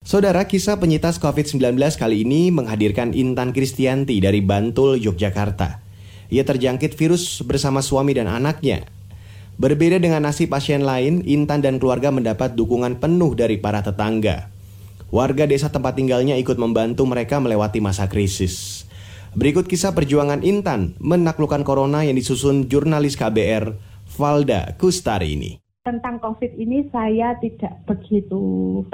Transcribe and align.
Saudara, 0.00 0.48
kisah 0.48 0.80
penyintas 0.80 1.20
COVID-19 1.20 1.76
kali 2.00 2.24
ini 2.24 2.48
menghadirkan 2.48 3.12
Intan 3.12 3.52
Kristianti 3.52 4.16
dari 4.16 4.40
Bantul, 4.40 4.96
Yogyakarta. 4.96 5.84
Ia 6.32 6.40
terjangkit 6.40 6.96
virus 6.96 7.44
bersama 7.44 7.84
suami 7.84 8.16
dan 8.16 8.24
anaknya. 8.24 8.88
Berbeda 9.60 10.00
dengan 10.00 10.24
nasib 10.24 10.56
pasien 10.56 10.88
lain, 10.88 11.20
Intan 11.28 11.60
dan 11.60 11.76
keluarga 11.76 12.08
mendapat 12.08 12.56
dukungan 12.56 12.96
penuh 12.96 13.36
dari 13.36 13.60
para 13.60 13.84
tetangga. 13.84 14.48
Warga 15.12 15.44
desa 15.44 15.68
tempat 15.68 16.00
tinggalnya 16.00 16.40
ikut 16.40 16.56
membantu 16.56 17.04
mereka 17.04 17.36
melewati 17.36 17.84
masa 17.84 18.08
krisis. 18.08 18.88
Berikut 19.36 19.68
kisah 19.68 19.92
perjuangan 19.92 20.40
Intan 20.40 20.96
menaklukkan 20.96 21.60
corona 21.60 22.08
yang 22.08 22.16
disusun 22.16 22.72
jurnalis 22.72 23.20
KBR 23.20 23.76
Valda 24.16 24.80
Kustari 24.80 25.36
ini 25.36 25.69
tentang 25.90 26.22
COVID 26.22 26.54
ini 26.54 26.86
saya 26.94 27.34
tidak 27.42 27.82
begitu 27.82 28.38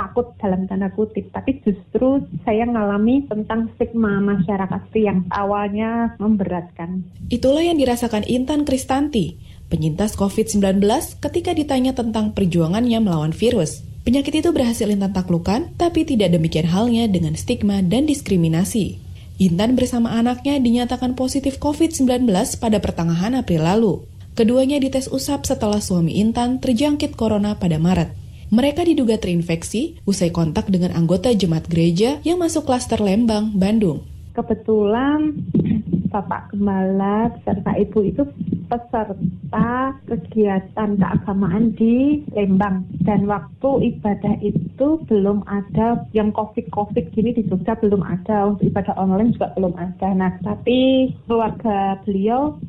takut 0.00 0.32
dalam 0.40 0.64
tanda 0.64 0.88
kutip, 0.96 1.28
tapi 1.28 1.60
justru 1.60 2.24
saya 2.48 2.64
mengalami 2.64 3.28
tentang 3.28 3.68
stigma 3.76 4.16
masyarakat 4.24 4.88
yang 4.96 5.28
awalnya 5.28 6.16
memberatkan. 6.16 7.04
Itulah 7.28 7.60
yang 7.60 7.76
dirasakan 7.76 8.24
Intan 8.24 8.64
Kristanti, 8.64 9.36
penyintas 9.68 10.16
COVID-19 10.16 10.80
ketika 11.20 11.52
ditanya 11.52 11.92
tentang 11.92 12.32
perjuangannya 12.32 13.04
melawan 13.04 13.36
virus. 13.36 13.84
Penyakit 14.08 14.40
itu 14.40 14.48
berhasil 14.56 14.88
Intan 14.88 15.12
taklukan, 15.12 15.76
tapi 15.76 16.08
tidak 16.08 16.32
demikian 16.32 16.72
halnya 16.72 17.04
dengan 17.12 17.36
stigma 17.36 17.84
dan 17.84 18.08
diskriminasi. 18.08 19.04
Intan 19.36 19.76
bersama 19.76 20.16
anaknya 20.16 20.56
dinyatakan 20.56 21.12
positif 21.12 21.60
COVID-19 21.60 22.24
pada 22.56 22.80
pertengahan 22.80 23.36
April 23.36 23.68
lalu. 23.68 23.94
Keduanya 24.36 24.76
dites 24.76 25.08
usap 25.08 25.48
setelah 25.48 25.80
suami 25.80 26.20
Intan 26.20 26.60
terjangkit 26.60 27.16
corona 27.16 27.56
pada 27.56 27.80
Maret. 27.80 28.12
Mereka 28.52 28.84
diduga 28.84 29.16
terinfeksi 29.16 29.96
usai 30.04 30.28
kontak 30.28 30.68
dengan 30.68 30.92
anggota 30.92 31.32
jemaat 31.32 31.64
gereja 31.72 32.20
yang 32.20 32.44
masuk 32.44 32.68
klaster 32.68 33.00
Lembang, 33.00 33.56
Bandung. 33.56 34.04
Kebetulan 34.36 35.40
Bapak 36.12 36.52
Gembala 36.52 37.32
serta 37.48 37.80
Ibu 37.80 37.98
itu 38.12 38.28
peserta 38.68 39.96
kegiatan 40.04 40.90
keagamaan 41.00 41.72
di 41.72 42.20
Lembang 42.36 42.84
dan 43.08 43.24
waktu 43.24 43.94
ibadah 43.94 44.36
itu 44.44 45.00
belum 45.08 45.48
ada 45.48 46.04
yang 46.12 46.28
covid-covid 46.36 47.08
gini 47.16 47.32
di 47.32 47.42
Jogja 47.48 47.78
belum 47.80 48.04
ada 48.04 48.52
untuk 48.52 48.68
ibadah 48.68 49.00
online 49.00 49.32
juga 49.32 49.48
belum 49.56 49.72
ada. 49.80 50.12
Nah 50.12 50.36
tapi 50.44 51.08
keluarga 51.24 51.96
beliau 52.04 52.60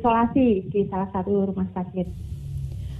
isolasi 0.00 0.72
di 0.72 0.88
salah 0.88 1.12
satu 1.12 1.52
rumah 1.52 1.68
sakit. 1.76 2.08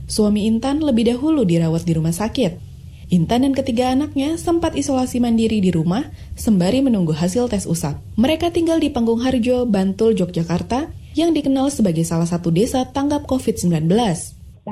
Suami 0.04 0.44
Intan 0.44 0.84
lebih 0.84 1.08
dahulu 1.08 1.48
dirawat 1.48 1.88
di 1.88 1.96
rumah 1.96 2.12
sakit. 2.12 2.68
Intan 3.10 3.42
dan 3.42 3.56
ketiga 3.56 3.90
anaknya 3.90 4.38
sempat 4.38 4.78
isolasi 4.78 5.18
mandiri 5.18 5.58
di 5.58 5.74
rumah 5.74 6.06
sembari 6.38 6.78
menunggu 6.78 7.10
hasil 7.10 7.50
tes 7.50 7.66
usap. 7.66 7.98
Mereka 8.14 8.54
tinggal 8.54 8.78
di 8.78 8.86
Panggung 8.86 9.18
Harjo, 9.18 9.66
Bantul, 9.66 10.14
Yogyakarta 10.14 10.86
yang 11.18 11.34
dikenal 11.34 11.74
sebagai 11.74 12.06
salah 12.06 12.28
satu 12.28 12.54
desa 12.54 12.86
tanggap 12.86 13.26
COVID-19 13.26 13.90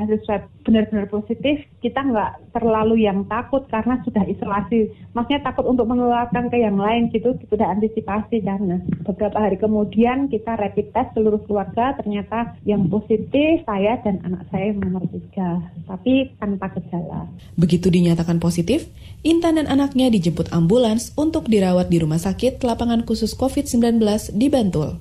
hasil 0.04 0.18
swab 0.24 0.42
benar-benar 0.62 1.08
positif, 1.08 1.64
kita 1.80 2.00
nggak 2.04 2.52
terlalu 2.52 3.08
yang 3.08 3.24
takut 3.26 3.64
karena 3.72 3.98
sudah 4.04 4.22
isolasi. 4.28 4.92
Maksudnya 5.16 5.42
takut 5.42 5.64
untuk 5.64 5.88
mengeluarkan 5.88 6.52
ke 6.52 6.60
yang 6.60 6.76
lain 6.76 7.08
gitu, 7.10 7.34
sudah 7.48 7.72
antisipasi 7.72 8.44
karena 8.44 8.78
beberapa 9.02 9.40
hari 9.40 9.56
kemudian 9.56 10.28
kita 10.28 10.54
rapid 10.54 10.92
test 10.92 11.16
seluruh 11.16 11.40
keluarga 11.48 11.96
ternyata 11.96 12.54
yang 12.68 12.86
positif 12.86 13.64
saya 13.64 13.96
dan 14.04 14.20
anak 14.22 14.44
saya 14.52 14.76
nomor 14.76 15.04
tiga, 15.10 15.64
tapi 15.88 16.30
tanpa 16.38 16.70
gejala. 16.76 17.26
Begitu 17.56 17.88
dinyatakan 17.88 18.38
positif, 18.38 18.86
Intan 19.26 19.58
dan 19.58 19.66
anaknya 19.66 20.12
dijemput 20.14 20.54
ambulans 20.54 21.10
untuk 21.18 21.50
dirawat 21.50 21.90
di 21.90 21.98
rumah 21.98 22.22
sakit 22.22 22.62
lapangan 22.62 23.02
khusus 23.02 23.34
COVID-19 23.34 23.98
di 24.36 24.46
Bantul. 24.46 25.00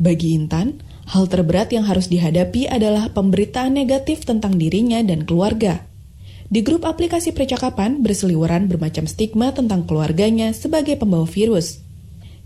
Bagi 0.00 0.36
Intan, 0.36 0.80
Hal 1.10 1.26
terberat 1.26 1.74
yang 1.74 1.90
harus 1.90 2.06
dihadapi 2.06 2.70
adalah 2.70 3.10
pemberitaan 3.10 3.74
negatif 3.74 4.22
tentang 4.22 4.54
dirinya 4.54 5.02
dan 5.02 5.26
keluarga. 5.26 5.82
Di 6.46 6.62
grup 6.62 6.86
aplikasi 6.86 7.34
percakapan 7.34 7.98
berseliweran 7.98 8.70
bermacam 8.70 9.10
stigma 9.10 9.50
tentang 9.50 9.90
keluarganya 9.90 10.54
sebagai 10.54 10.94
pembawa 10.94 11.26
virus. 11.26 11.82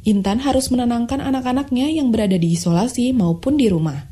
Intan 0.08 0.40
harus 0.40 0.72
menenangkan 0.72 1.20
anak-anaknya 1.20 1.92
yang 1.92 2.08
berada 2.08 2.40
di 2.40 2.56
isolasi 2.56 3.12
maupun 3.12 3.60
di 3.60 3.68
rumah. 3.68 4.08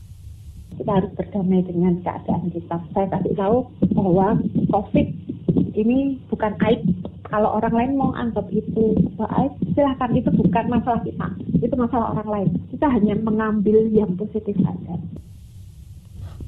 Kita 0.77 1.01
harus 1.01 1.13
berdamai 1.17 1.65
dengan 1.65 1.97
keadaan 2.05 2.53
kita. 2.53 2.77
Saya 2.93 3.09
kasih 3.09 3.33
tahu 3.33 3.59
bahwa 3.97 4.37
COVID 4.69 5.07
ini 5.81 6.21
bukan 6.29 6.53
aib 6.69 6.85
kalau 7.33 7.57
orang 7.57 7.73
lain 7.73 7.93
mau 7.97 8.13
anggap 8.13 8.45
itu 8.53 8.93
baik, 9.17 9.57
silahkan 9.73 10.13
itu 10.13 10.29
bukan 10.37 10.69
masalah 10.69 11.01
kita, 11.01 11.29
itu 11.65 11.75
masalah 11.81 12.13
orang 12.13 12.29
lain. 12.29 12.49
Kita 12.69 12.93
hanya 12.93 13.17
mengambil 13.17 13.89
yang 13.89 14.13
positif 14.21 14.53
saja. 14.61 15.01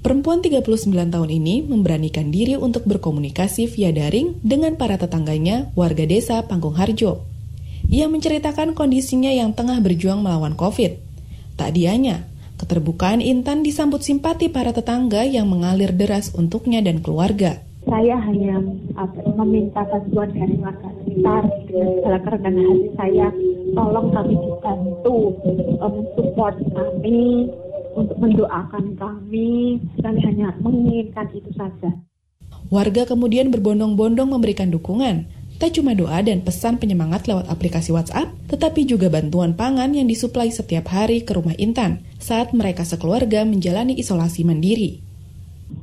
Perempuan 0.04 0.44
39 0.44 0.84
tahun 1.08 1.30
ini 1.32 1.64
memberanikan 1.64 2.28
diri 2.28 2.60
untuk 2.60 2.84
berkomunikasi 2.84 3.64
via 3.72 3.96
daring 3.96 4.36
dengan 4.44 4.76
para 4.76 5.00
tetangganya 5.00 5.72
warga 5.72 6.04
desa 6.04 6.44
Panggung 6.44 6.76
Harjo. 6.76 7.24
Ia 7.88 8.04
menceritakan 8.12 8.76
kondisinya 8.76 9.32
yang 9.32 9.56
tengah 9.56 9.80
berjuang 9.80 10.20
melawan 10.20 10.52
COVID. 10.52 11.00
Tak 11.56 11.72
dianya, 11.72 12.28
keterbukaan 12.60 13.24
Intan 13.24 13.64
disambut 13.64 14.04
simpati 14.04 14.52
para 14.52 14.76
tetangga 14.76 15.24
yang 15.24 15.48
mengalir 15.48 15.96
deras 15.96 16.36
untuknya 16.36 16.84
dan 16.84 17.00
keluarga 17.00 17.64
saya 17.94 18.18
hanya 18.26 18.58
apa, 18.98 19.22
meminta 19.38 19.86
bantuan 19.86 20.34
dari 20.34 20.58
warga 20.58 20.90
sekitar. 20.98 21.46
Dalam 22.02 22.20
kerendahan 22.26 22.58
hati 22.58 22.88
saya 22.98 23.26
tolong 23.70 24.10
kami 24.10 24.34
dibantu 24.34 25.16
um, 25.78 26.02
support 26.18 26.58
kami 26.74 27.54
untuk 27.94 28.18
mendoakan 28.18 28.98
kami. 28.98 29.78
Kami 30.02 30.18
hanya 30.26 30.50
menginginkan 30.58 31.30
itu 31.38 31.50
saja. 31.54 31.94
Warga 32.66 33.06
kemudian 33.06 33.54
berbondong-bondong 33.54 34.26
memberikan 34.26 34.74
dukungan. 34.74 35.30
Tak 35.62 35.78
cuma 35.78 35.94
doa 35.94 36.18
dan 36.18 36.42
pesan 36.42 36.82
penyemangat 36.82 37.30
lewat 37.30 37.46
aplikasi 37.46 37.94
WhatsApp, 37.94 38.26
tetapi 38.50 38.90
juga 38.90 39.06
bantuan 39.06 39.54
pangan 39.54 39.94
yang 39.94 40.10
disuplai 40.10 40.50
setiap 40.50 40.90
hari 40.90 41.22
ke 41.22 41.30
rumah 41.30 41.54
Intan 41.62 42.02
saat 42.18 42.50
mereka 42.50 42.82
sekeluarga 42.82 43.46
menjalani 43.46 43.94
isolasi 43.94 44.42
mandiri 44.42 45.03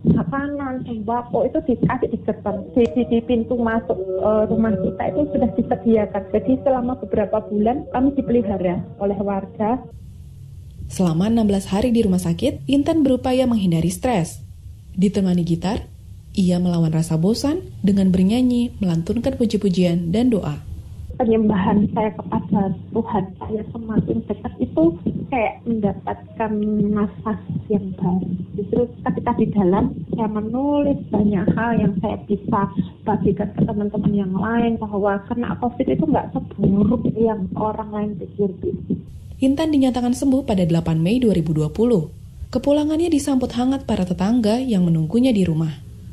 makanan, 0.07 0.87
sembako 0.87 1.45
itu 1.45 1.59
dikasih 1.69 2.09
di 2.09 2.17
gerbang 2.25 2.57
di, 2.73 2.83
di, 2.95 3.01
di 3.11 3.19
pintu 3.21 3.59
masuk 3.59 3.97
uh, 4.23 4.49
rumah 4.49 4.73
kita 4.73 5.03
itu 5.13 5.21
sudah 5.29 5.49
disediakan. 5.53 6.23
Jadi 6.33 6.51
selama 6.65 6.93
beberapa 7.03 7.37
bulan 7.45 7.85
kami 7.93 8.15
dipelihara 8.17 8.81
oleh 8.97 9.17
warga. 9.21 9.81
Selama 10.91 11.31
16 11.31 11.71
hari 11.71 11.89
di 11.95 12.03
rumah 12.03 12.19
sakit, 12.19 12.67
Intan 12.67 13.03
berupaya 13.05 13.47
menghindari 13.47 13.87
stres. 13.87 14.43
Ditemani 14.91 15.47
gitar, 15.47 15.87
ia 16.35 16.59
melawan 16.59 16.91
rasa 16.91 17.15
bosan 17.15 17.63
dengan 17.79 18.11
bernyanyi, 18.11 18.75
melantunkan 18.83 19.39
puji-pujian 19.39 20.11
dan 20.11 20.27
doa 20.27 20.70
penyembahan 21.21 21.85
saya 21.93 22.09
kepada 22.17 22.73
Tuhan 22.97 23.25
saya 23.37 23.61
semakin 23.69 24.17
dekat 24.25 24.53
itu 24.57 24.83
kayak 25.29 25.61
mendapatkan 25.69 26.51
nafas 26.89 27.39
yang 27.69 27.93
baru. 27.93 28.25
Justru 28.57 28.89
ketika 29.05 29.31
di 29.37 29.47
dalam 29.53 29.93
saya 30.09 30.27
menulis 30.33 30.97
banyak 31.13 31.45
hal 31.53 31.71
yang 31.77 31.93
saya 32.01 32.17
bisa 32.25 32.73
bagikan 33.05 33.53
ke 33.53 33.61
teman-teman 33.69 34.13
yang 34.17 34.33
lain 34.33 34.81
bahwa 34.81 35.21
kena 35.29 35.53
COVID 35.61 35.87
itu 35.93 36.05
nggak 36.09 36.33
seburuk 36.33 37.05
yang 37.13 37.45
orang 37.53 37.89
lain 37.93 38.11
pikir. 38.17 38.49
Intan 39.45 39.69
dinyatakan 39.69 40.17
sembuh 40.17 40.41
pada 40.41 40.65
8 40.65 40.97
Mei 40.97 41.21
2020. 41.21 41.69
Kepulangannya 42.49 43.13
disambut 43.13 43.53
hangat 43.53 43.85
para 43.85 44.09
tetangga 44.09 44.57
yang 44.57 44.89
menunggunya 44.89 45.29
di 45.29 45.45
rumah. 45.45 45.71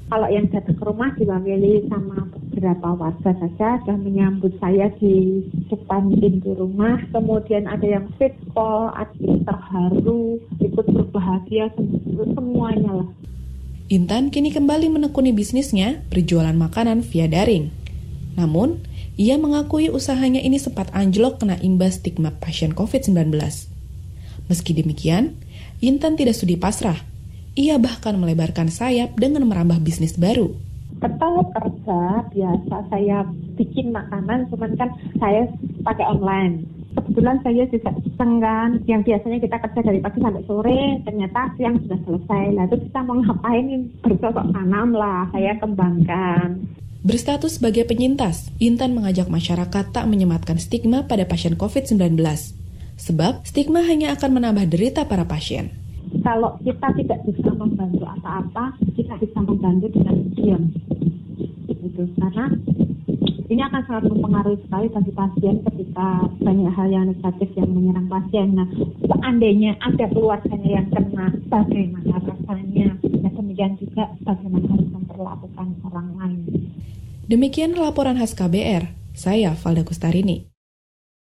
Kalau 0.08 0.28
yang 0.28 0.48
datang 0.48 0.76
ke 0.76 0.84
rumah 0.84 1.12
diwakili 1.16 1.84
sama 1.92 2.25
beberapa 2.58 2.91
warga 2.98 3.30
saja 3.38 3.78
sudah 3.86 3.94
menyambut 4.02 4.50
saya 4.58 4.90
di 4.99 5.46
depan 5.70 6.10
pintu 6.19 6.58
rumah. 6.58 6.99
Kemudian 7.14 7.70
ada 7.70 7.87
yang 7.87 8.10
fit 8.19 8.34
call, 8.50 8.90
ada 8.99 9.14
yang 9.22 9.46
terharu, 9.46 10.43
ikut 10.58 10.87
berbahagia, 10.90 11.70
semuanya 12.34 13.06
lah. 13.06 13.08
Intan 13.87 14.34
kini 14.34 14.50
kembali 14.50 14.90
menekuni 14.90 15.31
bisnisnya 15.31 16.02
berjualan 16.10 16.52
makanan 16.52 17.06
via 17.06 17.31
daring. 17.31 17.70
Namun, 18.34 18.82
ia 19.14 19.38
mengakui 19.38 19.87
usahanya 19.87 20.43
ini 20.43 20.58
sempat 20.58 20.90
anjlok 20.90 21.38
kena 21.38 21.62
imbas 21.62 22.02
stigma 22.02 22.34
pasien 22.43 22.75
COVID-19. 22.75 23.38
Meski 24.50 24.75
demikian, 24.75 25.38
Intan 25.78 26.19
tidak 26.19 26.34
sudi 26.34 26.58
pasrah. 26.58 26.99
Ia 27.54 27.78
bahkan 27.78 28.19
melebarkan 28.19 28.66
sayap 28.66 29.14
dengan 29.14 29.46
merambah 29.46 29.78
bisnis 29.78 30.19
baru 30.19 30.68
tetap 30.99 31.47
kerja 31.55 32.00
biasa 32.31 32.77
saya 32.91 33.27
bikin 33.55 33.95
makanan 33.95 34.50
cuman 34.50 34.75
kan 34.79 34.91
saya 35.19 35.47
pakai 35.87 36.06
online 36.06 36.67
kebetulan 36.99 37.39
saya 37.47 37.62
juga 37.71 37.91
iseng 38.03 38.43
kan 38.43 38.71
yang 38.91 39.03
biasanya 39.06 39.39
kita 39.39 39.56
kerja 39.62 39.81
dari 39.87 39.99
pagi 40.03 40.19
sampai 40.19 40.43
sore 40.47 40.81
ternyata 41.06 41.41
siang 41.55 41.77
sudah 41.87 41.99
selesai 42.03 42.45
lah 42.59 42.65
itu 42.67 42.77
kita 42.91 43.00
mau 43.06 43.17
ngapain 43.23 43.67
bersosok 44.03 44.47
tanam 44.50 44.89
lah 44.95 45.31
saya 45.31 45.55
kembangkan 45.62 46.59
Berstatus 46.99 47.62
sebagai 47.62 47.87
penyintas, 47.87 48.50
Intan 48.59 48.91
mengajak 48.91 49.31
masyarakat 49.31 49.95
tak 49.95 50.05
menyematkan 50.11 50.59
stigma 50.59 51.06
pada 51.06 51.23
pasien 51.31 51.55
COVID-19. 51.55 52.19
Sebab 52.99 53.47
stigma 53.47 53.87
hanya 53.87 54.19
akan 54.19 54.43
menambah 54.43 54.67
derita 54.67 55.06
para 55.06 55.23
pasien. 55.23 55.71
Kalau 56.27 56.59
kita 56.67 56.91
tidak 56.99 57.23
bisa 57.23 57.55
membantu 57.55 58.03
apa-apa, 58.03 58.75
kita 58.99 59.15
bisa 59.15 59.39
membantu 59.41 59.87
dengan 59.95 60.17
diam. 60.35 60.62
Itu 61.99 62.15
karena 62.15 62.47
ini 63.50 63.59
akan 63.59 63.83
sangat 63.91 64.05
mempengaruhi 64.06 64.62
sekali 64.62 64.87
bagi 64.87 65.12
pasien 65.19 65.55
ketika 65.67 66.31
banyak 66.39 66.71
hal 66.71 66.87
yang 66.95 67.11
negatif 67.11 67.50
yang 67.59 67.75
menyerang 67.75 68.06
pasien. 68.06 68.55
Nah, 68.55 68.71
seandainya 69.03 69.75
ada 69.83 70.06
keluarganya 70.06 70.79
yang 70.79 70.87
kena, 70.95 71.35
bagaimana 71.50 72.23
rasanya? 72.23 72.95
Dan 73.03 73.33
demikian 73.35 73.75
juga 73.83 74.15
bagaimana 74.23 74.62
harus 74.71 74.89
memperlakukan 74.95 75.69
orang 75.91 76.09
lain. 76.23 76.41
Demikian 77.27 77.75
laporan 77.75 78.23
khas 78.23 78.39
KBR. 78.39 78.95
Saya 79.19 79.59
Valda 79.59 79.83
Kustarini. 79.83 80.47